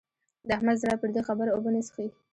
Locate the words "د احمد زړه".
0.47-0.95